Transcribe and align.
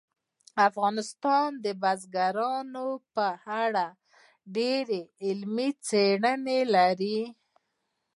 افغانستان 0.67 1.47
د 1.63 1.65
بزګانو 1.81 2.87
په 3.15 3.27
اړه 3.63 3.87
ډېرې 4.55 5.01
علمي 5.25 5.69
څېړنې 5.87 6.59
لري. 6.75 7.19